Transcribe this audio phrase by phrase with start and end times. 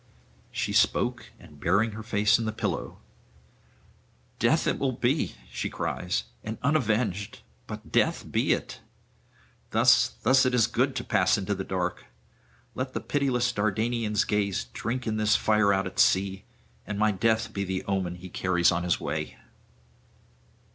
[0.51, 2.97] She spoke; and burying her face in the pillow,
[4.39, 8.79] 'Death it will be,' she cries, 'and unavenged; but death be it.
[9.69, 12.05] Thus, thus is it good to pass into the dark.
[12.73, 16.45] Let the pitiless Dardanian's gaze drink in this fire out at sea,
[16.87, 19.37] and my death be the omen he carries on his way.'